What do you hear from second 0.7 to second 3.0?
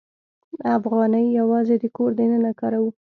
افغانۍ یوازې د کور دننه کاروو.